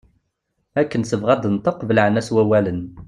[0.81, 2.81] Akken tebɣa ad d-tenṭeq belɛen-as wawalen.